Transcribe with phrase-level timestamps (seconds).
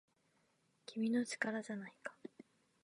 [0.87, 2.15] 君の力じゃないか